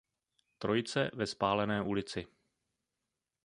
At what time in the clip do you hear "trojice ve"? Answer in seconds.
0.57-1.27